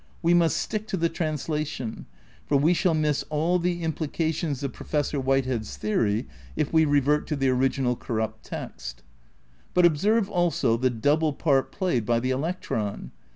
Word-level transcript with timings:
We 0.23 0.33
must 0.33 0.57
stick 0.57 0.87
to 0.87 0.97
the 0.97 1.09
translation, 1.09 2.07
for 2.47 2.57
we 2.57 2.73
shall 2.73 2.95
naiss 2.95 3.23
all 3.29 3.59
the 3.59 3.83
implications 3.83 4.63
of 4.63 4.73
Professor 4.73 5.19
Whitehead's 5.19 5.77
theory 5.77 6.27
if 6.55 6.73
we 6.73 6.85
revert 6.85 7.27
to 7.27 7.35
the 7.35 7.49
original 7.49 7.95
corrupt 7.95 8.43
text. 8.43 9.03
But 9.75 9.85
observe, 9.85 10.27
also, 10.27 10.75
the 10.75 10.89
double 10.89 11.33
part 11.33 11.71
played 11.71 12.03
by 12.03 12.19
the 12.19 12.31
electron. 12.31 13.11